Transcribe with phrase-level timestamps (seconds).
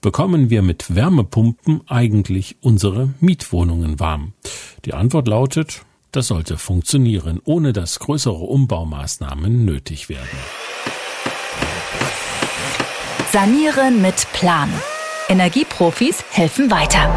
[0.00, 4.32] Bekommen wir mit Wärmepumpen eigentlich unsere Mietwohnungen warm?
[4.84, 5.82] Die Antwort lautet,
[6.12, 10.38] das sollte funktionieren, ohne dass größere Umbaumaßnahmen nötig werden.
[13.32, 14.70] Sanieren mit Plan.
[15.28, 17.12] Energieprofis helfen weiter.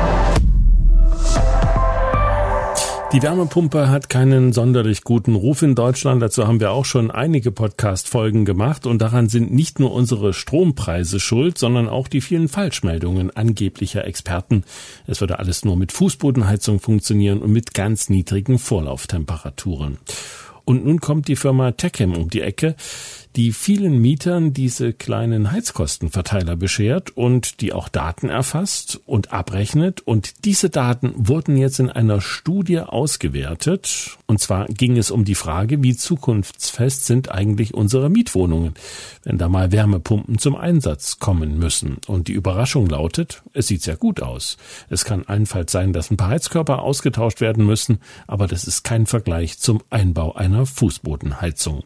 [3.13, 6.21] Die Wärmepumpe hat keinen sonderlich guten Ruf in Deutschland.
[6.21, 11.19] Dazu haben wir auch schon einige Podcast-Folgen gemacht und daran sind nicht nur unsere Strompreise
[11.19, 14.63] schuld, sondern auch die vielen Falschmeldungen angeblicher Experten.
[15.07, 19.97] Es würde alles nur mit Fußbodenheizung funktionieren und mit ganz niedrigen Vorlauftemperaturen.
[20.63, 22.75] Und nun kommt die Firma Techem um die Ecke,
[23.35, 30.01] die vielen Mietern diese kleinen Heizkostenverteiler beschert und die auch Daten erfasst und abrechnet.
[30.01, 34.17] Und diese Daten wurden jetzt in einer Studie ausgewertet.
[34.25, 38.73] Und zwar ging es um die Frage, wie zukunftsfest sind eigentlich unsere Mietwohnungen,
[39.23, 41.97] wenn da mal Wärmepumpen zum Einsatz kommen müssen.
[42.07, 44.57] Und die Überraschung lautet, es sieht sehr gut aus.
[44.89, 49.05] Es kann allenfalls sein, dass ein paar Heizkörper ausgetauscht werden müssen, aber das ist kein
[49.05, 51.83] Vergleich zum Einbau einer Fußbodenheizung.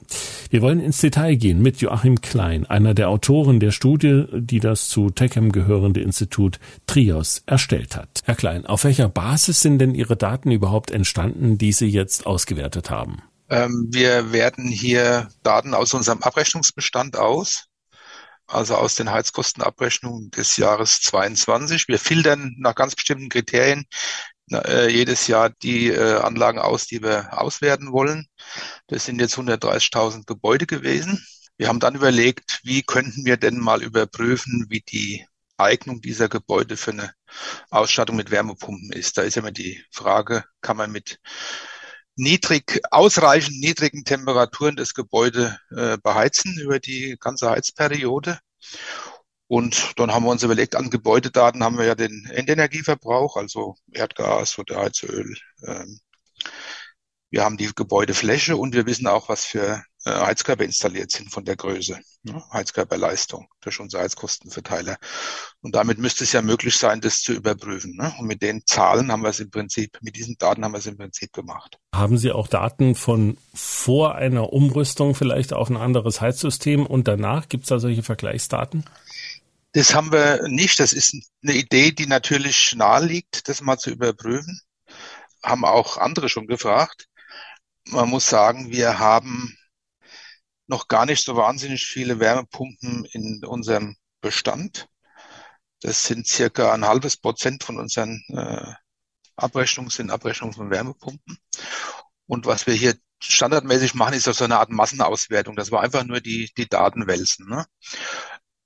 [0.49, 4.89] Wir wollen ins Detail gehen mit Joachim Klein, einer der Autoren der Studie, die das
[4.89, 8.21] zu Techem gehörende Institut Trios erstellt hat.
[8.25, 12.89] Herr Klein, auf welcher Basis sind denn Ihre Daten überhaupt entstanden, die Sie jetzt ausgewertet
[12.89, 13.21] haben?
[13.49, 17.65] Ähm, wir werten hier Daten aus unserem Abrechnungsbestand aus,
[18.47, 21.87] also aus den Heizkostenabrechnungen des Jahres 22.
[21.87, 23.85] Wir filtern nach ganz bestimmten Kriterien
[24.51, 28.27] äh, jedes Jahr die äh, Anlagen aus, die wir auswerten wollen.
[28.87, 31.25] Das sind jetzt 130.000 Gebäude gewesen.
[31.57, 35.25] Wir haben dann überlegt, wie könnten wir denn mal überprüfen, wie die
[35.57, 37.13] Eignung dieser Gebäude für eine
[37.69, 39.17] Ausstattung mit Wärmepumpen ist.
[39.17, 41.19] Da ist ja immer die Frage, kann man mit
[42.15, 48.39] niedrig, ausreichend niedrigen Temperaturen das Gebäude äh, beheizen über die ganze Heizperiode?
[49.47, 54.57] Und dann haben wir uns überlegt, an Gebäudedaten haben wir ja den Endenergieverbrauch, also Erdgas
[54.57, 55.35] oder Heizöl.
[55.65, 55.99] Ähm,
[57.29, 61.43] wir haben die Gebäudefläche und wir wissen auch, was für äh, Heizkörper installiert sind von
[61.43, 62.43] der Größe, ne?
[62.53, 64.97] Heizkörperleistung durch unser Heizkostenverteiler.
[65.61, 67.95] Und damit müsste es ja möglich sein, das zu überprüfen.
[67.97, 68.13] Ne?
[68.19, 70.85] Und mit den Zahlen haben wir es im Prinzip, mit diesen Daten haben wir es
[70.85, 71.77] im Prinzip gemacht.
[71.93, 77.49] Haben Sie auch Daten von vor einer Umrüstung vielleicht auf ein anderes Heizsystem und danach?
[77.49, 78.85] Gibt es da solche Vergleichsdaten?
[79.75, 80.79] Das haben wir nicht.
[80.79, 81.13] Das ist
[81.43, 84.61] eine Idee, die natürlich nahe liegt, das mal zu überprüfen.
[85.43, 87.07] Haben auch andere schon gefragt.
[87.89, 89.57] Man muss sagen, wir haben
[90.67, 94.87] noch gar nicht so wahnsinnig viele Wärmepumpen in unserem Bestand.
[95.81, 98.73] Das sind circa ein halbes Prozent von unseren äh,
[99.35, 101.37] Abrechnungen, sind Abrechnungen von Wärmepumpen.
[102.27, 105.57] Und was wir hier standardmäßig machen, ist so eine Art Massenauswertung.
[105.57, 107.49] Das war einfach nur die, die Daten wälzen.
[107.49, 107.65] Ne?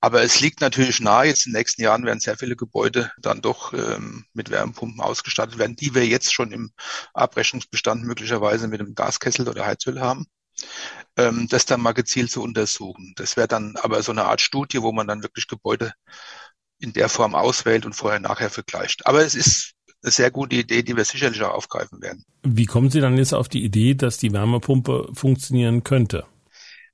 [0.01, 3.41] Aber es liegt natürlich nahe, jetzt in den nächsten Jahren werden sehr viele Gebäude dann
[3.41, 6.71] doch ähm, mit Wärmepumpen ausgestattet werden, die wir jetzt schon im
[7.13, 10.27] Abrechnungsbestand möglicherweise mit einem Gaskessel oder Heizöl haben,
[11.17, 13.13] ähm, das dann mal gezielt zu untersuchen.
[13.17, 15.91] Das wäre dann aber so eine Art Studie, wo man dann wirklich Gebäude
[16.79, 19.05] in der Form auswählt und vorher nachher vergleicht.
[19.05, 22.23] Aber es ist eine sehr gute Idee, die wir sicherlich auch aufgreifen werden.
[22.43, 26.25] Wie kommen Sie dann jetzt auf die Idee, dass die Wärmepumpe funktionieren könnte?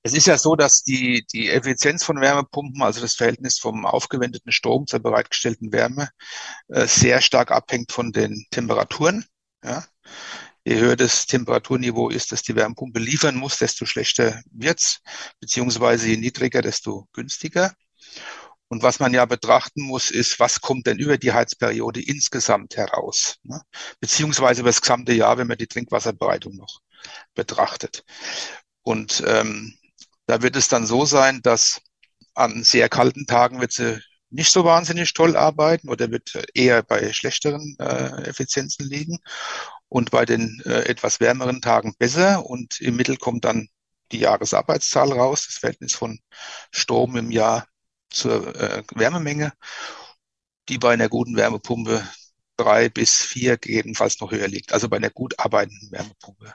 [0.05, 4.51] Es ist ja so, dass die, die Effizienz von Wärmepumpen, also das Verhältnis vom aufgewendeten
[4.51, 6.09] Strom zur bereitgestellten Wärme,
[6.67, 9.25] äh, sehr stark abhängt von den Temperaturen.
[9.63, 9.83] Ja.
[10.63, 14.99] Je höher das Temperaturniveau ist, das die Wärmepumpe liefern muss, desto schlechter wird's,
[15.39, 17.73] beziehungsweise je niedriger, desto günstiger.
[18.67, 23.37] Und was man ja betrachten muss, ist, was kommt denn über die Heizperiode insgesamt heraus,
[23.41, 23.59] ne?
[23.99, 26.81] beziehungsweise über das gesamte Jahr, wenn man die Trinkwasserbereitung noch
[27.33, 28.03] betrachtet.
[28.83, 29.75] Und ähm,
[30.27, 31.81] da wird es dann so sein, dass
[32.33, 33.99] an sehr kalten Tagen wird sie
[34.29, 39.19] nicht so wahnsinnig toll arbeiten oder wird eher bei schlechteren äh, Effizienzen liegen
[39.87, 43.69] und bei den äh, etwas wärmeren Tagen besser und im Mittel kommt dann
[44.11, 46.19] die Jahresarbeitszahl raus, das Verhältnis von
[46.71, 47.67] Strom im Jahr
[48.09, 49.53] zur äh, Wärmemenge,
[50.69, 52.07] die bei einer guten Wärmepumpe
[52.57, 56.53] drei bis vier gegebenenfalls noch höher liegt, also bei einer gut arbeitenden Wärmepumpe.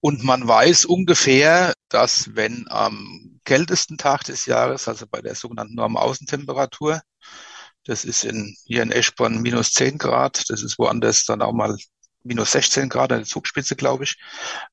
[0.00, 5.74] Und man weiß ungefähr, dass wenn am kältesten Tag des Jahres, also bei der sogenannten
[5.74, 7.00] Normaußentemperatur,
[7.84, 11.76] das ist in, hier in Eschborn minus 10 Grad, das ist woanders dann auch mal
[12.22, 14.16] minus 16 Grad an der Zugspitze, glaube ich.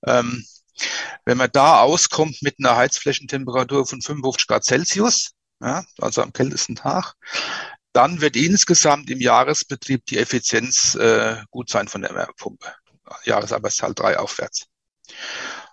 [0.06, 0.46] Ähm,
[1.24, 5.32] wenn man da auskommt mit einer Heizflächentemperatur von 55 Grad Celsius,
[5.62, 7.14] ja, also am kältesten Tag,
[7.94, 12.74] dann wird insgesamt im Jahresbetrieb die Effizienz äh, gut sein von der Wärmepumpe.
[13.24, 14.68] Jahresarbeitszahl 3 aufwärts.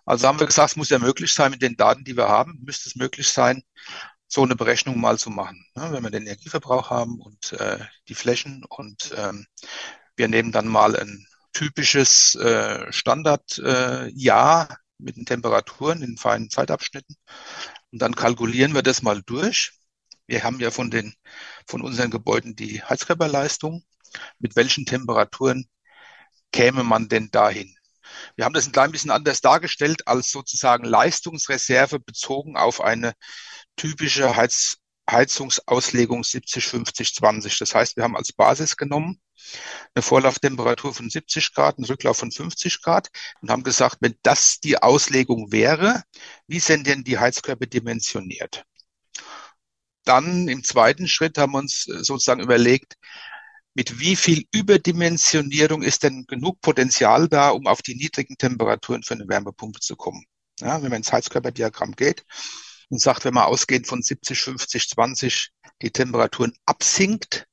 [0.05, 2.59] Also haben wir gesagt, es muss ja möglich sein mit den Daten, die wir haben,
[2.63, 3.63] müsste es möglich sein,
[4.27, 5.65] so eine Berechnung mal zu machen.
[5.75, 5.93] Ne?
[5.93, 9.47] Wenn wir den Energieverbrauch haben und äh, die Flächen und ähm,
[10.17, 17.17] wir nehmen dann mal ein typisches äh, Standardjahr äh, mit den Temperaturen in feinen Zeitabschnitten
[17.91, 19.73] und dann kalkulieren wir das mal durch.
[20.27, 21.15] Wir haben ja von den
[21.67, 23.85] von unseren Gebäuden die Heizkörperleistung.
[24.39, 25.69] Mit welchen Temperaturen
[26.53, 27.75] käme man denn dahin?
[28.37, 33.15] Wir haben das ein klein bisschen anders dargestellt als sozusagen Leistungsreserve bezogen auf eine
[33.77, 34.79] typische Heiz
[35.11, 37.59] Heizungsauslegung 70, 50, 20.
[37.59, 39.21] Das heißt, wir haben als Basis genommen
[39.95, 43.09] eine Vorlauftemperatur von 70 Grad, einen Rücklauf von 50 Grad
[43.41, 46.03] und haben gesagt, wenn das die Auslegung wäre,
[46.47, 48.65] wie sind denn die Heizkörper dimensioniert?
[50.05, 52.97] Dann im zweiten Schritt haben wir uns sozusagen überlegt,
[53.75, 59.15] mit wie viel Überdimensionierung ist denn genug Potenzial da, um auf die niedrigen Temperaturen für
[59.15, 60.25] eine Wärmepumpe zu kommen?
[60.61, 62.25] Ja, wenn man ins Heizkörperdiagramm geht,
[62.93, 67.47] und sagt, wenn man ausgehend von 70, 50, 20 die Temperaturen absinkt,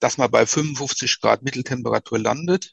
[0.00, 2.72] dass man bei 55 Grad Mitteltemperatur landet,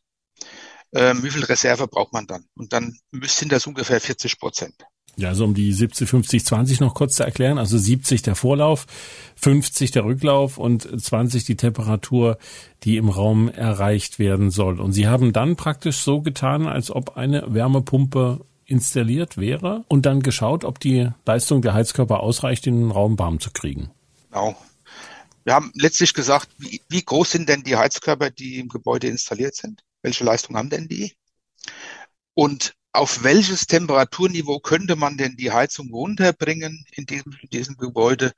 [0.94, 2.47] ähm, wie viel Reserve braucht man dann?
[2.55, 4.81] Und dann müssten das ungefähr 40 Prozent.
[5.18, 7.58] Ja, also um die 70, 50, 20 noch kurz zu erklären.
[7.58, 8.86] Also 70 der Vorlauf,
[9.36, 12.38] 50 der Rücklauf und 20 die Temperatur,
[12.84, 14.80] die im Raum erreicht werden soll.
[14.80, 20.22] Und Sie haben dann praktisch so getan, als ob eine Wärmepumpe installiert wäre und dann
[20.22, 23.90] geschaut, ob die Leistung der Heizkörper ausreicht, den Raum warm zu kriegen.
[24.30, 24.56] Genau.
[25.46, 29.56] Wir haben letztlich gesagt, wie, wie groß sind denn die Heizkörper, die im Gebäude installiert
[29.56, 29.81] sind?
[30.04, 31.14] Welche Leistung haben denn die?
[32.36, 38.33] Und auf welches Temperaturniveau könnte man denn die Heizung runterbringen in diesem, in diesem Gebäude,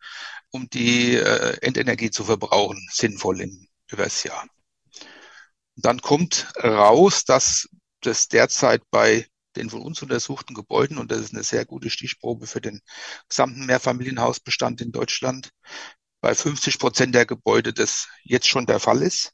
[0.51, 4.45] um die äh, Endenergie zu verbrauchen, sinnvoll in, übers Jahr?
[5.75, 7.69] Und dann kommt raus, dass
[8.01, 9.25] das derzeit bei
[9.56, 12.81] den von uns untersuchten Gebäuden, und das ist eine sehr gute Stichprobe für den
[13.29, 15.51] gesamten Mehrfamilienhausbestand in Deutschland,
[16.19, 19.31] bei 50 Prozent der Gebäude das jetzt schon der Fall ist,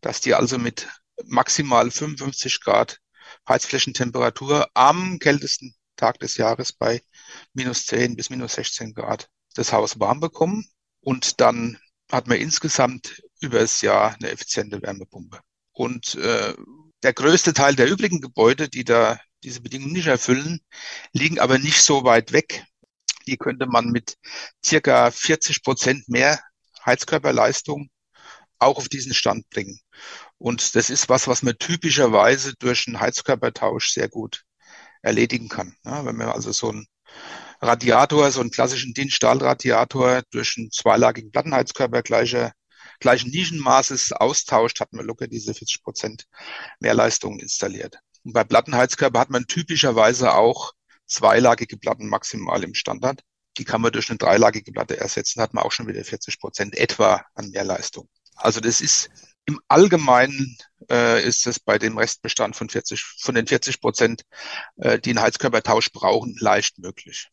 [0.00, 0.86] dass die also mit
[1.24, 3.01] maximal 55 Grad
[3.48, 7.02] Heizflächentemperatur am kältesten Tag des Jahres bei
[7.52, 10.66] minus 10 bis minus 16 Grad das Haus warm bekommen.
[11.00, 11.78] Und dann
[12.10, 15.40] hat man insgesamt über das Jahr eine effiziente Wärmepumpe.
[15.72, 16.54] Und äh,
[17.02, 20.60] der größte Teil der übrigen Gebäude, die da diese Bedingungen nicht erfüllen,
[21.12, 22.64] liegen aber nicht so weit weg.
[23.26, 24.16] Die könnte man mit
[24.64, 26.40] circa 40 Prozent mehr
[26.84, 27.90] Heizkörperleistung
[28.58, 29.80] auch auf diesen Stand bringen.
[30.42, 34.42] Und das ist was, was man typischerweise durch einen Heizkörpertausch sehr gut
[35.00, 35.76] erledigen kann.
[35.84, 36.88] Ja, wenn man also so einen
[37.60, 42.50] Radiator, so einen klassischen DIN-Stahlradiator durch einen zweilagigen Plattenheizkörper gleicher
[42.98, 46.26] gleichen Nischenmaßes austauscht, hat man locker diese 40 Prozent
[46.80, 48.00] Mehrleistung installiert.
[48.24, 50.72] Und bei Plattenheizkörper hat man typischerweise auch
[51.06, 53.22] zweilagige Platten maximal im Standard.
[53.58, 56.76] Die kann man durch eine dreilagige Platte ersetzen, hat man auch schon wieder 40 Prozent
[56.76, 58.08] etwa an Mehrleistung.
[58.34, 59.08] Also das ist
[59.46, 60.56] im Allgemeinen
[60.90, 64.22] äh, ist es bei dem Restbestand von 40, von den 40 Prozent,
[64.76, 67.28] äh, die einen Heizkörpertausch brauchen, leicht möglich.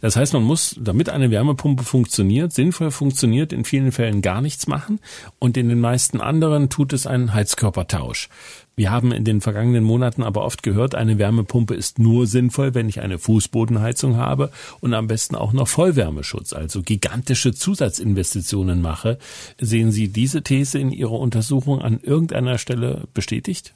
[0.00, 4.66] Das heißt, man muss, damit eine Wärmepumpe funktioniert, sinnvoll funktioniert, in vielen Fällen gar nichts
[4.66, 5.00] machen
[5.38, 8.28] und in den meisten anderen tut es einen Heizkörpertausch.
[8.76, 12.88] Wir haben in den vergangenen Monaten aber oft gehört, eine Wärmepumpe ist nur sinnvoll, wenn
[12.88, 14.50] ich eine Fußbodenheizung habe
[14.80, 19.18] und am besten auch noch Vollwärmeschutz, also gigantische Zusatzinvestitionen mache.
[19.60, 23.74] Sehen Sie diese These in Ihrer Untersuchung an irgendeiner Stelle bestätigt?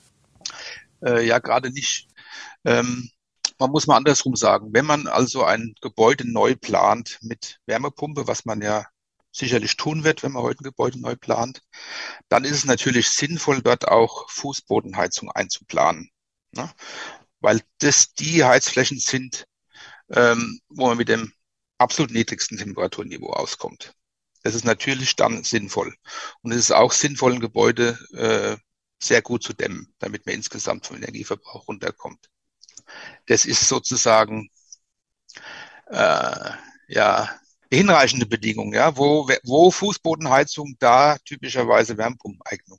[1.05, 2.09] Äh, ja, gerade nicht.
[2.65, 3.11] Ähm
[3.59, 4.71] man muss mal andersrum sagen.
[4.73, 8.87] Wenn man also ein Gebäude neu plant mit Wärmepumpe, was man ja
[9.33, 11.63] sicherlich tun wird, wenn man heute ein Gebäude neu plant,
[12.29, 16.11] dann ist es natürlich sinnvoll, dort auch Fußbodenheizung einzuplanen.
[16.53, 16.71] Ne?
[17.41, 19.47] Weil das die Heizflächen sind,
[20.11, 21.33] ähm, wo man mit dem
[21.79, 23.95] absolut niedrigsten Temperaturniveau auskommt.
[24.43, 25.95] Das ist natürlich dann sinnvoll.
[26.43, 28.57] Und es ist auch sinnvoll, ein Gebäude äh,
[29.03, 32.31] sehr gut zu dämmen, damit man insgesamt vom Energieverbrauch runterkommt.
[33.27, 34.51] Das ist sozusagen
[35.87, 36.51] äh,
[36.89, 37.31] ja
[37.71, 42.79] hinreichende Bedingungen, ja, wo, wo Fußbodenheizung, da typischerweise Wärmepumpeneignung.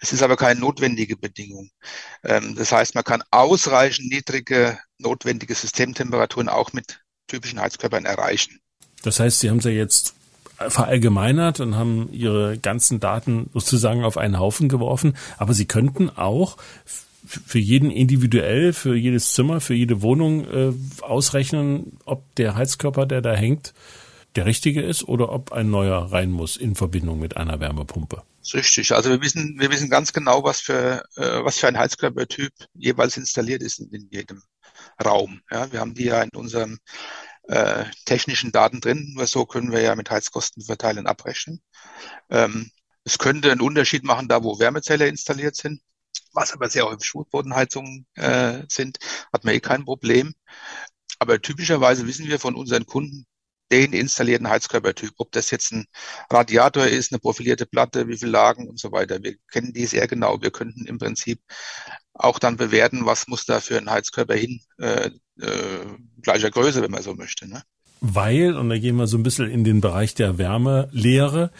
[0.00, 1.70] Es ist aber keine notwendige Bedingung.
[2.22, 8.60] Ähm, das heißt, man kann ausreichend niedrige notwendige Systemtemperaturen auch mit typischen Heizkörpern erreichen.
[9.02, 10.14] Das heißt, Sie haben ja jetzt
[10.56, 16.56] verallgemeinert und haben Ihre ganzen Daten sozusagen auf einen Haufen geworfen, aber Sie könnten auch
[17.28, 23.20] für jeden individuell, für jedes Zimmer, für jede Wohnung äh, ausrechnen, ob der Heizkörper, der
[23.20, 23.74] da hängt,
[24.36, 28.22] der richtige ist oder ob ein neuer rein muss in Verbindung mit einer Wärmepumpe.
[28.54, 28.92] Richtig.
[28.92, 33.16] Also wir wissen, wir wissen ganz genau, was für, äh, was für ein Heizkörpertyp jeweils
[33.16, 34.42] installiert ist in, jedem
[35.04, 35.40] Raum.
[35.50, 36.78] Ja, wir haben die ja in unserem
[37.48, 39.12] äh, technischen Daten drin.
[39.14, 41.60] Nur so können wir ja mit Heizkostenverteilen abrechnen.
[42.30, 42.70] Ähm,
[43.04, 45.80] es könnte einen Unterschied machen, da wo Wärmezähler installiert sind,
[46.38, 48.98] was aber sehr häufig Fußbodenheizungen äh, sind,
[49.32, 50.34] hat man eh kein Problem.
[51.18, 53.26] Aber typischerweise wissen wir von unseren Kunden,
[53.70, 55.86] den installierten Heizkörpertyp, ob das jetzt ein
[56.30, 59.22] Radiator ist, eine profilierte Platte, wie viele Lagen und so weiter.
[59.22, 60.40] Wir kennen die sehr genau.
[60.40, 61.40] Wir könnten im Prinzip
[62.14, 65.84] auch dann bewerten, was muss da für ein Heizkörper hin, äh, äh,
[66.22, 67.46] gleicher Größe, wenn man so möchte.
[67.46, 67.62] Ne?
[68.00, 71.50] Weil, und da gehen wir so ein bisschen in den Bereich der Wärmelehre,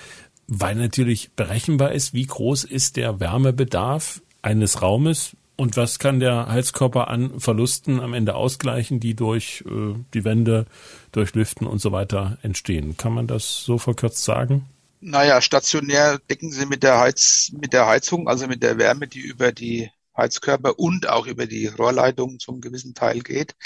[0.47, 6.47] weil natürlich berechenbar ist, wie groß ist der Wärmebedarf eines Raumes und was kann der
[6.49, 10.67] Heizkörper an Verlusten am Ende ausgleichen, die durch äh, die Wände,
[11.11, 12.97] durch Lüften und so weiter entstehen?
[12.97, 14.67] Kann man das so verkürzt sagen?
[15.01, 19.21] Naja, stationär decken sie mit der Heiz, mit der Heizung, also mit der Wärme, die
[19.21, 23.57] über die Heizkörper und auch über die Rohrleitung zum gewissen Teil geht,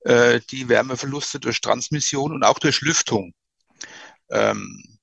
[0.00, 3.34] äh, die Wärmeverluste durch Transmission und auch durch Lüftung.
[4.30, 4.95] Ähm,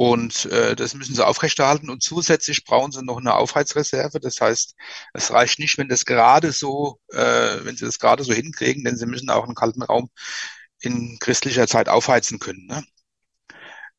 [0.00, 1.90] und äh, das müssen sie aufrechterhalten.
[1.90, 4.20] Und zusätzlich brauchen sie noch eine Aufheizreserve.
[4.20, 4.76] Das heißt,
[5.12, 7.18] es reicht nicht, wenn das gerade so, äh,
[7.64, 10.08] wenn sie das gerade so hinkriegen, denn sie müssen auch einen kalten Raum
[10.80, 12.66] in christlicher Zeit aufheizen können.
[12.66, 12.84] Ne?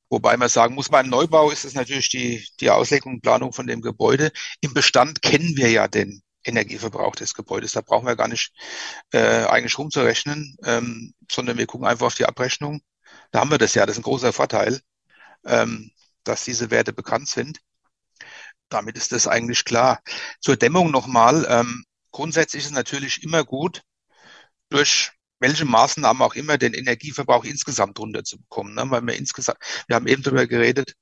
[0.10, 3.68] Wobei man sagen muss, beim Neubau ist es natürlich die, die Auslegung und Planung von
[3.68, 4.32] dem Gebäude.
[4.62, 7.74] Im Bestand kennen wir ja den Energieverbrauch des Gebäudes.
[7.74, 8.54] Da brauchen wir gar nicht
[9.12, 12.80] äh, eigentlich rumzurechnen, ähm, sondern wir gucken einfach auf die Abrechnung.
[13.32, 14.80] Da haben wir das ja, das ist ein großer Vorteil
[15.46, 15.92] ähm,
[16.24, 17.60] dass diese Werte bekannt sind.
[18.70, 20.02] Damit ist das eigentlich klar.
[20.42, 21.46] Zur Dämmung nochmal.
[21.50, 23.82] Ähm, grundsätzlich ist es natürlich immer gut,
[24.70, 28.76] durch welche Maßnahmen auch immer den Energieverbrauch insgesamt runterzubekommen.
[28.76, 28.84] Ne?
[28.90, 30.96] Weil wir insgesamt, wir haben eben darüber geredet,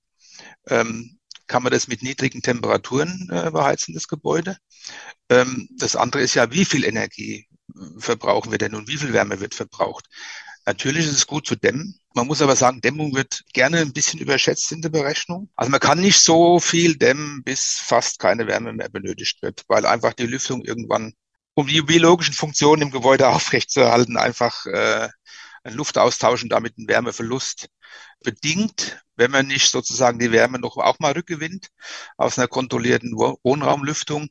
[0.67, 4.57] ähm, kann man das mit niedrigen Temperaturen äh, beheizen, das Gebäude.
[5.29, 7.47] Ähm, das andere ist ja, wie viel Energie
[7.97, 10.05] verbrauchen wir denn und wie viel Wärme wird verbraucht.
[10.67, 11.97] Natürlich ist es gut zu dämmen.
[12.13, 15.49] Man muss aber sagen, Dämmung wird gerne ein bisschen überschätzt in der Berechnung.
[15.55, 19.85] Also man kann nicht so viel dämmen, bis fast keine Wärme mehr benötigt wird, weil
[19.85, 21.13] einfach die Lüftung irgendwann,
[21.53, 25.07] um die biologischen Funktionen im Gebäude aufrechtzuerhalten, einfach äh,
[25.63, 27.69] ein Luftaustausch und damit einen Wärmeverlust
[28.21, 31.69] bedingt, wenn man nicht sozusagen die Wärme noch auch mal rückgewinnt
[32.17, 34.27] aus einer kontrollierten Wohnraumlüftung,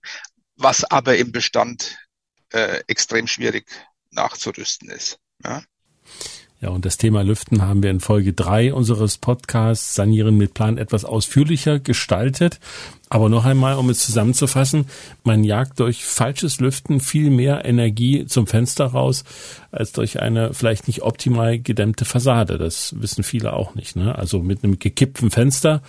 [0.56, 1.96] was aber im Bestand
[2.52, 3.70] äh, extrem schwierig
[4.10, 5.18] nachzurüsten ist.
[5.42, 5.62] Ja?
[6.58, 10.78] Ja, und das Thema Lüften haben wir in Folge drei unseres Podcasts Sanieren mit Plan
[10.78, 12.60] etwas ausführlicher gestaltet.
[13.10, 14.86] Aber noch einmal, um es zusammenzufassen,
[15.22, 19.24] man jagt durch falsches Lüften viel mehr Energie zum Fenster raus,
[19.70, 22.56] als durch eine vielleicht nicht optimal gedämmte Fassade.
[22.56, 23.94] Das wissen viele auch nicht.
[23.94, 24.16] Ne?
[24.16, 25.82] Also mit einem gekippten Fenster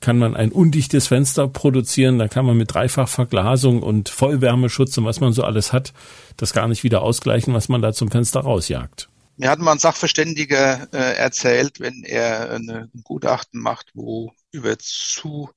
[0.00, 5.20] kann man ein undichtes Fenster produzieren, da kann man mit Dreifachverglasung und Vollwärmeschutz und was
[5.20, 5.92] man so alles hat,
[6.36, 9.08] das gar nicht wieder ausgleichen, was man da zum Fenster rausjagt.
[9.40, 14.76] Mir hat mal ein Sachverständiger äh, erzählt, wenn er eine, ein Gutachten macht, wo über
[14.80, 15.50] zu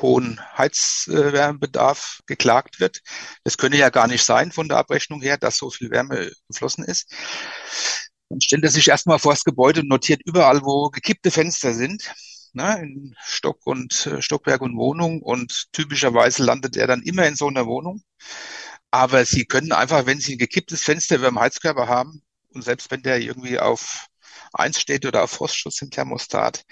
[0.00, 3.02] hohen Heizwärmebedarf geklagt wird.
[3.44, 6.84] Das könne ja gar nicht sein von der Abrechnung her, dass so viel Wärme geflossen
[6.84, 7.12] ist.
[8.30, 12.10] Dann stellt er sich erstmal vor das Gebäude und notiert überall, wo gekippte Fenster sind,
[12.54, 17.36] ne, in Stock und äh, Stockwerk und Wohnung und typischerweise landet er dann immer in
[17.36, 18.02] so einer Wohnung.
[18.90, 22.22] Aber Sie können einfach, wenn Sie ein gekipptes Fenster über dem Heizkörper haben,
[22.58, 24.06] und selbst wenn der irgendwie auf
[24.52, 26.64] eins steht oder auf Frostschutz im Thermostat,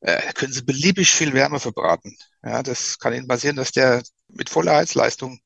[0.00, 2.16] äh, können Sie beliebig viel Wärme verbraten.
[2.42, 5.40] Ja, das kann Ihnen passieren, dass der mit voller Heizleistung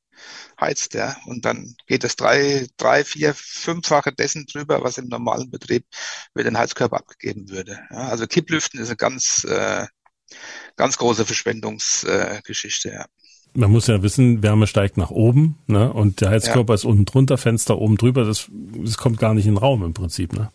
[0.61, 5.51] heizt, ja, und dann geht es drei, drei, vier, fünffache dessen drüber, was im normalen
[5.51, 5.87] Betrieb
[6.35, 7.81] über den Heizkörper abgegeben würde.
[7.91, 9.87] Ja, also Kipplüften ist eine ganz, äh,
[10.77, 13.07] ganz große Verschwendungsgeschichte, äh, ja
[13.55, 15.93] man muss ja wissen, Wärme steigt nach oben, ne?
[15.93, 16.75] Und der Heizkörper ja.
[16.75, 18.25] ist unten drunter, Fenster oben drüber.
[18.25, 20.51] Das, das kommt gar nicht in den Raum im Prinzip, ne?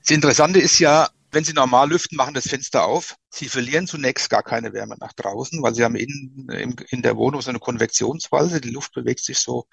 [0.00, 3.16] Das Interessante ist ja, wenn Sie normal lüften, machen das Fenster auf.
[3.30, 7.16] Sie verlieren zunächst gar keine Wärme nach draußen, weil Sie haben in, in, in der
[7.16, 8.60] Wohnung so eine Konvektionswalze.
[8.60, 9.66] Die Luft bewegt sich so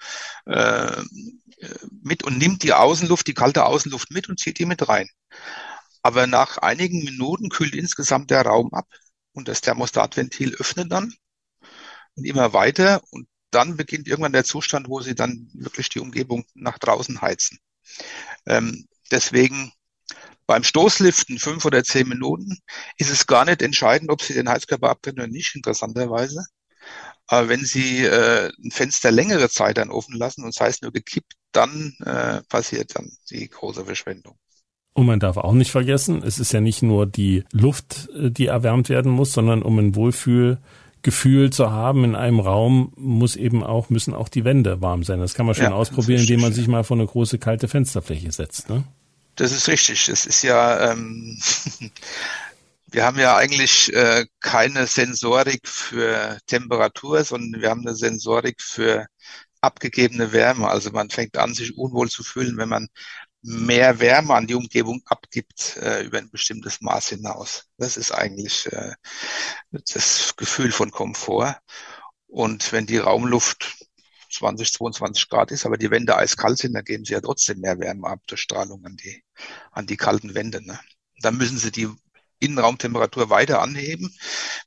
[0.46, 1.02] äh,
[2.02, 5.08] mit und nimmt die Außenluft, die kalte Außenluft mit und zieht die mit rein.
[6.02, 8.86] Aber nach einigen Minuten kühlt insgesamt der Raum ab
[9.32, 11.12] und das Thermostatventil öffnet dann
[12.20, 16.44] und immer weiter und dann beginnt irgendwann der Zustand, wo sie dann wirklich die Umgebung
[16.54, 17.58] nach draußen heizen.
[18.46, 19.72] Ähm, deswegen
[20.46, 22.58] beim Stoßliften fünf oder zehn Minuten
[22.98, 26.44] ist es gar nicht entscheidend, ob Sie den Heizkörper abdrehen oder nicht, interessanterweise.
[27.26, 30.82] Aber wenn Sie äh, ein Fenster längere Zeit dann offen lassen und es das heißt
[30.82, 34.36] nur gekippt, dann äh, passiert dann die große Verschwendung.
[34.92, 38.46] Und man darf auch nicht vergessen, es ist ja nicht nur die Luft, äh, die
[38.46, 40.58] erwärmt werden muss, sondern um ein Wohlfühl
[41.02, 45.20] Gefühl zu haben in einem Raum, muss eben auch, müssen auch die Wände warm sein.
[45.20, 48.30] Das kann man schon ja, ausprobieren, indem man sich mal vor eine große kalte Fensterfläche
[48.32, 48.68] setzt.
[48.68, 48.84] Ne?
[49.36, 50.08] Das ist richtig.
[50.08, 51.38] Es ist ja, ähm,
[52.86, 59.06] wir haben ja eigentlich äh, keine Sensorik für Temperatur, sondern wir haben eine Sensorik für
[59.62, 60.68] abgegebene Wärme.
[60.68, 62.88] Also man fängt an, sich unwohl zu fühlen, wenn man
[63.42, 67.66] mehr Wärme an die Umgebung abgibt äh, über ein bestimmtes Maß hinaus.
[67.78, 68.94] Das ist eigentlich äh,
[69.70, 71.56] das Gefühl von Komfort.
[72.26, 73.76] Und wenn die Raumluft
[74.32, 77.78] 20, 22 Grad ist, aber die Wände eiskalt sind, dann geben sie ja trotzdem mehr
[77.80, 79.24] Wärme ab durch Strahlung an die,
[79.72, 80.64] an die kalten Wände.
[80.64, 80.78] Ne?
[81.20, 81.88] Dann müssen sie die
[82.38, 84.14] Innenraumtemperatur weiter anheben,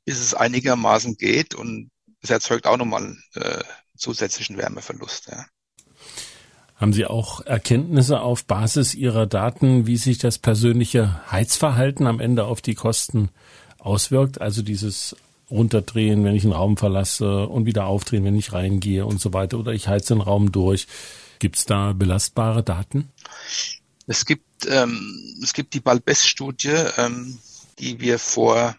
[0.04, 1.90] bis es einigermaßen geht und
[2.20, 3.62] es erzeugt auch nochmal äh,
[3.96, 5.28] zusätzlichen Wärmeverlust.
[5.28, 5.46] Ja.
[6.84, 12.44] Haben Sie auch Erkenntnisse auf Basis Ihrer Daten, wie sich das persönliche Heizverhalten am Ende
[12.44, 13.30] auf die Kosten
[13.78, 14.42] auswirkt?
[14.42, 15.16] Also dieses
[15.50, 19.58] runterdrehen, wenn ich einen Raum verlasse und wieder aufdrehen, wenn ich reingehe und so weiter.
[19.58, 20.86] Oder ich heize den Raum durch.
[21.38, 23.08] Gibt es da belastbare Daten?
[24.06, 27.38] Es gibt, ähm, es gibt die Balbess-Studie, ähm,
[27.78, 28.76] die wir vor,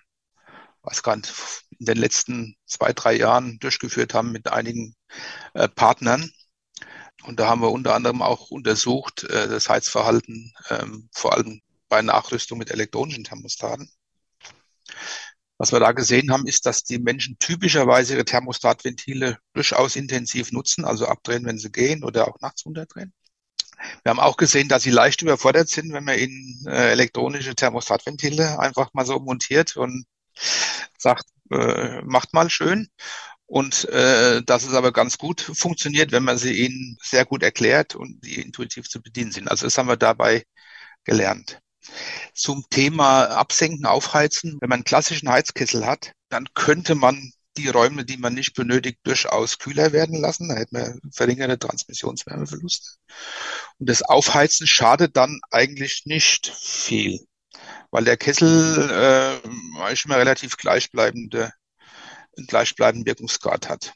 [0.83, 1.33] was gar nicht,
[1.79, 4.93] in den letzten zwei, drei Jahren durchgeführt haben mit einigen
[5.55, 6.29] äh, Partnern.
[7.25, 12.01] Und da haben wir unter anderem auch untersucht äh, das Heizverhalten, ähm, vor allem bei
[12.01, 13.89] Nachrüstung mit elektronischen Thermostaten.
[15.58, 20.84] Was wir da gesehen haben, ist, dass die Menschen typischerweise ihre Thermostatventile durchaus intensiv nutzen,
[20.84, 23.13] also abdrehen, wenn sie gehen oder auch nachts runterdrehen.
[24.03, 28.60] Wir haben auch gesehen, dass sie leicht überfordert sind, wenn man ihnen äh, elektronische Thermostatventile
[28.60, 30.05] einfach mal so montiert und
[30.98, 32.89] sagt, äh, macht mal schön.
[33.48, 37.96] Und äh, dass es aber ganz gut funktioniert, wenn man sie ihnen sehr gut erklärt
[37.96, 39.50] und die intuitiv zu bedienen sind.
[39.50, 40.44] Also das haben wir dabei
[41.04, 41.60] gelernt.
[42.34, 44.58] Zum Thema Absenken, Aufheizen.
[44.60, 49.00] Wenn man einen klassischen Heizkessel hat, dann könnte man die Räume, die man nicht benötigt,
[49.04, 50.50] durchaus kühler werden lassen.
[50.50, 52.98] Da hätte man verringerte Transmissionswärmeverluste.
[53.78, 57.20] Und das Aufheizen schadet dann eigentlich nicht viel,
[57.92, 61.52] weil der Kessel äh, eigentlich immer relativ gleichbleibende,
[62.48, 63.94] gleichbleibenden Wirkungsgrad hat.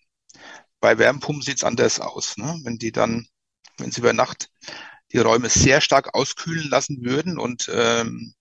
[0.79, 2.37] Bei Wärmepumpen sieht es anders aus.
[2.37, 2.59] Ne?
[2.63, 3.27] Wenn die dann,
[3.77, 4.49] wenn sie über Nacht
[5.11, 8.33] die Räume sehr stark auskühlen lassen würden und ähm,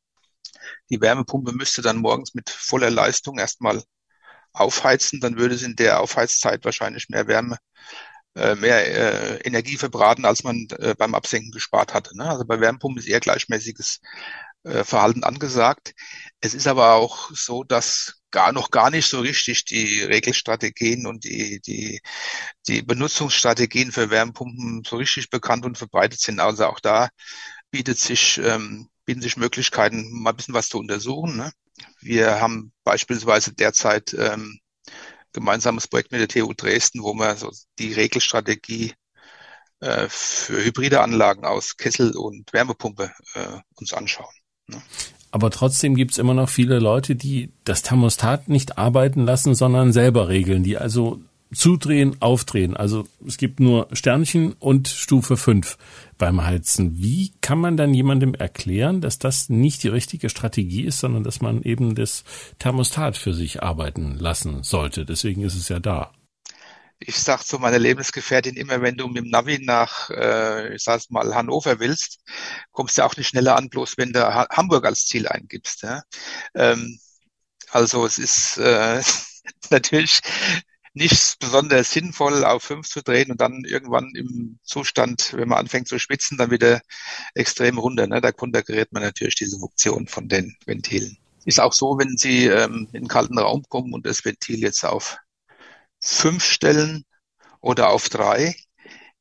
[0.90, 3.82] die Wärmepumpe müsste dann morgens mit voller Leistung erstmal
[4.52, 7.58] aufheizen, dann würde es in der Aufheizzeit wahrscheinlich mehr Wärme,
[8.34, 12.16] äh, mehr äh, Energie verbraten, als man äh, beim Absenken gespart hatte.
[12.16, 12.28] Ne?
[12.28, 14.00] Also bei Wärmepumpen ist eher gleichmäßiges
[14.64, 15.94] äh, Verhalten angesagt.
[16.40, 21.24] Es ist aber auch so, dass gar noch gar nicht so richtig die Regelstrategien und
[21.24, 22.00] die, die,
[22.66, 26.40] die Benutzungsstrategien für Wärmepumpen so richtig bekannt und verbreitet sind.
[26.40, 27.08] Also auch da
[27.70, 31.36] bietet sich, ähm, bieten sich Möglichkeiten, mal ein bisschen was zu untersuchen.
[31.36, 31.52] Ne?
[32.00, 34.58] Wir haben beispielsweise derzeit ähm,
[35.32, 38.94] gemeinsames Projekt mit der TU Dresden, wo wir so die Regelstrategie
[39.80, 44.34] äh, für hybride Anlagen aus Kessel und Wärmepumpe äh, uns anschauen.
[44.66, 44.82] Ne?
[45.30, 50.28] Aber trotzdem gibt's immer noch viele Leute, die das Thermostat nicht arbeiten lassen, sondern selber
[50.28, 51.20] regeln, die also
[51.52, 52.76] zudrehen, aufdrehen.
[52.76, 55.78] Also es gibt nur Sternchen und Stufe 5
[56.18, 56.98] beim Heizen.
[56.98, 61.40] Wie kann man dann jemandem erklären, dass das nicht die richtige Strategie ist, sondern dass
[61.40, 62.24] man eben das
[62.58, 65.04] Thermostat für sich arbeiten lassen sollte?
[65.04, 66.10] Deswegen ist es ja da
[67.00, 71.10] ich sag zu meiner Lebensgefährtin immer, wenn du mit dem Navi nach, äh, ich sag's
[71.10, 72.20] mal, Hannover willst,
[72.72, 75.82] kommst du auch nicht schneller an, bloß wenn du ha Hamburg als Ziel eingibst.
[75.82, 76.02] Ja?
[76.54, 76.98] Ähm,
[77.70, 79.02] also es ist äh,
[79.70, 80.20] natürlich
[80.94, 85.86] nicht besonders sinnvoll, auf fünf zu drehen und dann irgendwann im Zustand, wenn man anfängt
[85.86, 86.80] zu schwitzen, dann wieder
[87.34, 88.06] extrem runter.
[88.08, 88.20] Ne?
[88.20, 91.16] Da konterkariert man natürlich diese Funktion von den Ventilen.
[91.44, 94.84] Ist auch so, wenn Sie ähm, in einen kalten Raum kommen und das Ventil jetzt
[94.84, 95.18] auf
[96.00, 97.04] fünf Stellen
[97.60, 98.54] oder auf drei.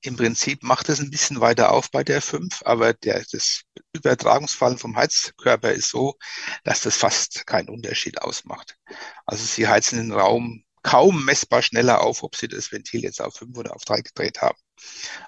[0.01, 3.63] Im Prinzip macht es ein bisschen weiter auf bei der fünf, aber der, das
[3.93, 6.15] Übertragungsfallen vom Heizkörper ist so,
[6.63, 8.77] dass das fast keinen Unterschied ausmacht.
[9.25, 13.35] Also Sie heizen den Raum kaum messbar schneller auf, ob Sie das Ventil jetzt auf
[13.35, 14.57] fünf oder auf drei gedreht haben.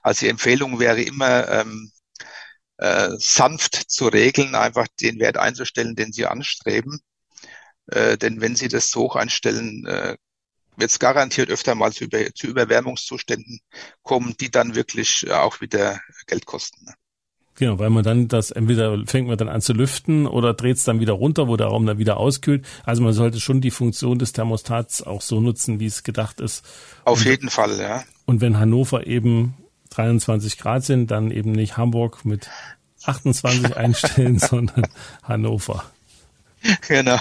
[0.04, 1.92] Also die Empfehlung wäre immer, ähm,
[2.78, 7.02] äh, sanft zu regeln, einfach den Wert einzustellen, den Sie anstreben.
[7.88, 10.16] Äh, denn wenn Sie das so hoch einstellen, äh,
[10.80, 13.60] wird es garantiert öfter mal zu, Über zu Überwärmungszuständen
[14.04, 16.86] kommen, die dann wirklich äh, auch wieder Geld kosten.
[16.86, 16.94] Ne?
[17.60, 20.86] Genau, weil man dann das entweder fängt man dann an zu lüften oder dreht es
[20.86, 22.66] dann wieder runter, wo der Raum dann wieder auskühlt.
[22.86, 26.66] Also man sollte schon die Funktion des Thermostats auch so nutzen, wie es gedacht ist.
[27.04, 28.06] Auf und, jeden Fall, ja.
[28.26, 29.56] Und wenn Hannover eben
[29.90, 32.50] 23 Grad sind, dann eben nicht Hamburg mit
[33.04, 34.88] 28 einstellen, sondern
[35.24, 35.84] Hannover.
[36.88, 37.20] Genau.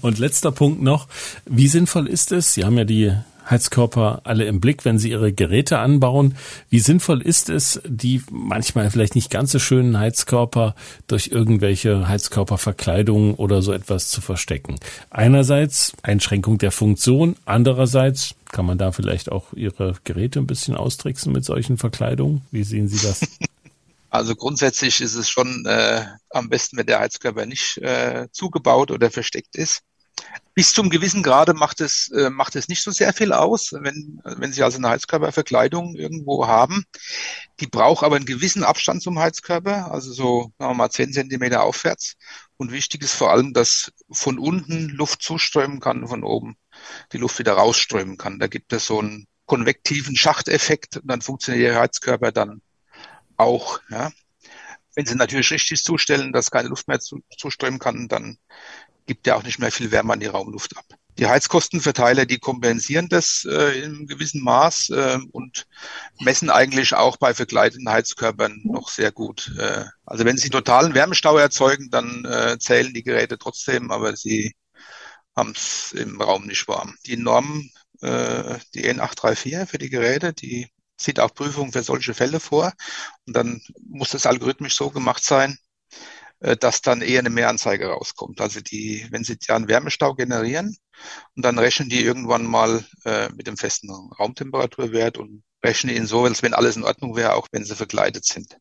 [0.00, 1.08] Und letzter Punkt noch.
[1.44, 2.54] Wie sinnvoll ist es?
[2.54, 3.12] Sie haben ja die
[3.48, 6.36] Heizkörper alle im Blick, wenn Sie Ihre Geräte anbauen.
[6.68, 10.74] Wie sinnvoll ist es, die manchmal vielleicht nicht ganz so schönen Heizkörper
[11.06, 14.76] durch irgendwelche Heizkörperverkleidungen oder so etwas zu verstecken?
[15.10, 21.32] Einerseits Einschränkung der Funktion, andererseits kann man da vielleicht auch Ihre Geräte ein bisschen austricksen
[21.32, 22.42] mit solchen Verkleidungen?
[22.50, 23.20] Wie sehen Sie das?
[24.16, 29.10] Also grundsätzlich ist es schon äh, am besten, wenn der Heizkörper nicht äh, zugebaut oder
[29.10, 29.82] versteckt ist.
[30.54, 34.22] Bis zum gewissen Grade macht es, äh, macht es nicht so sehr viel aus, wenn,
[34.24, 36.84] wenn Sie also eine Heizkörperverkleidung irgendwo haben.
[37.60, 41.62] Die braucht aber einen gewissen Abstand zum Heizkörper, also so sagen wir mal zehn Zentimeter
[41.62, 42.14] aufwärts.
[42.56, 46.56] Und wichtig ist vor allem, dass von unten Luft zuströmen kann, von oben
[47.12, 48.38] die Luft wieder rausströmen kann.
[48.38, 52.62] Da gibt es so einen konvektiven Schachteffekt und dann funktioniert der Heizkörper dann
[53.36, 53.80] auch.
[53.90, 54.12] Ja.
[54.94, 58.38] Wenn Sie natürlich richtig zustellen, dass keine Luft mehr zuströmen kann, dann
[59.06, 60.84] gibt ja auch nicht mehr viel Wärme an die Raumluft ab.
[61.18, 65.66] Die Heizkostenverteiler, die kompensieren das äh, in gewissem Maß äh, und
[66.20, 69.52] messen eigentlich auch bei verkleideten Heizkörpern noch sehr gut.
[69.58, 74.54] Äh, also wenn sie totalen Wärmestau erzeugen, dann äh, zählen die Geräte trotzdem, aber sie
[75.34, 76.96] haben es im Raum nicht warm.
[77.06, 77.70] Die Norm,
[78.02, 82.72] äh, die N834 für die Geräte, die sieht auch Prüfungen für solche Fälle vor.
[83.26, 85.58] Und dann muss das algorithmisch so gemacht sein,
[86.40, 88.40] äh, dass dann eher eine Mehranzeige rauskommt.
[88.40, 90.76] Also die, wenn Sie ja einen Wärmestau generieren
[91.34, 96.24] und dann rechnen die irgendwann mal äh, mit dem festen Raumtemperaturwert und rechnen ihn so,
[96.24, 98.56] als wenn alles in Ordnung wäre, auch wenn sie verkleidet sind.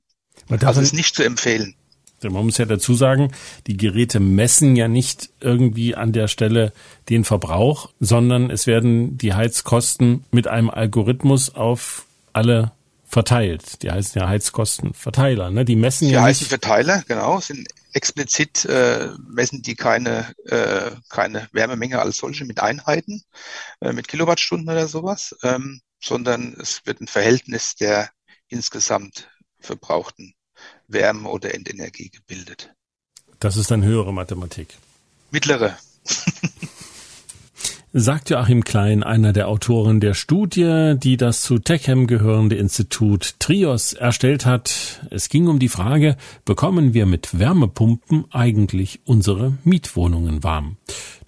[0.49, 1.75] Also ist nicht zu empfehlen.
[2.23, 3.31] Man muss ja dazu sagen,
[3.67, 6.73] die Geräte messen ja nicht irgendwie an der Stelle
[7.09, 12.04] den Verbrauch, sondern es werden die Heizkosten mit einem Algorithmus auf
[12.35, 12.71] alle
[13.05, 13.81] verteilt.
[13.81, 15.51] Die heißen ja Heizkostenverteiler.
[15.51, 15.63] Ne?
[15.63, 16.21] Die messen die ja.
[16.21, 22.43] Die heißen Verteiler, genau, sind explizit äh, messen die keine, äh, keine Wärmemenge als solche
[22.45, 23.23] mit Einheiten,
[23.79, 28.09] äh, mit Kilowattstunden oder sowas, ähm, sondern es wird ein Verhältnis der
[28.49, 30.33] insgesamt verbrauchten
[30.87, 32.73] Wärme oder Endenergie gebildet.
[33.39, 34.77] Das ist dann höhere Mathematik.
[35.31, 35.77] Mittlere.
[37.97, 43.93] sagt Joachim Klein, einer der Autoren der Studie, die das zu Techem gehörende Institut Trios
[43.93, 44.99] erstellt hat.
[45.11, 50.75] Es ging um die Frage, bekommen wir mit Wärmepumpen eigentlich unsere Mietwohnungen warm?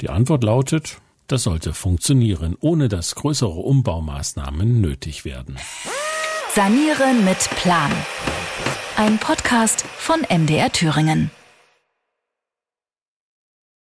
[0.01, 5.55] Die Antwort lautet, das sollte funktionieren, ohne dass größere Umbaumaßnahmen nötig werden.
[6.53, 7.91] Sanieren mit Plan.
[8.97, 11.31] Ein Podcast von MDR Thüringen.